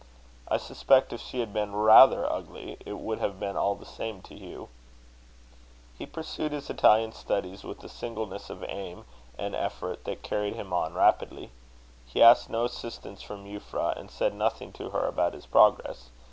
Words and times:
I 0.47 0.57
suspect 0.57 1.13
if 1.13 1.21
she 1.21 1.41
had 1.41 1.53
been 1.53 1.75
rather 1.75 2.27
ugly, 2.27 2.75
it 2.87 2.93
would 2.97 3.19
have 3.19 3.39
been 3.39 3.55
all 3.55 3.75
the 3.75 3.85
same 3.85 4.19
for 4.23 4.33
Hugh. 4.33 4.69
He 5.95 6.07
pursued 6.07 6.53
his 6.53 6.71
Italian 6.71 7.11
studies 7.11 7.63
with 7.63 7.83
a 7.83 7.87
singleness 7.87 8.49
of 8.49 8.65
aim 8.67 9.05
and 9.37 9.53
effort 9.53 10.05
that 10.05 10.23
carried 10.23 10.55
him 10.55 10.73
on 10.73 10.95
rapidly. 10.95 11.51
He 12.07 12.23
asked 12.23 12.49
no 12.49 12.65
assistance 12.65 13.21
from 13.21 13.45
Euphra, 13.45 13.95
and 13.95 14.09
said 14.09 14.33
nothing 14.33 14.73
to 14.73 14.89
her 14.89 15.05
about 15.05 15.35
his 15.35 15.45
progress. 15.45 16.09